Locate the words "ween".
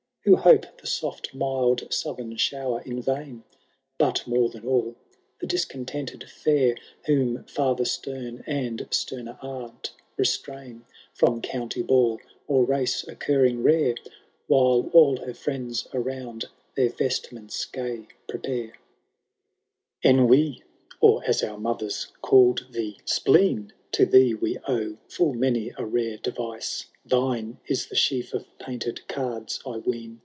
29.77-30.19